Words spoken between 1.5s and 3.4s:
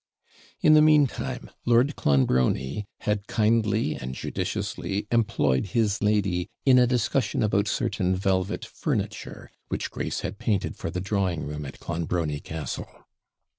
Lord Clonbrony had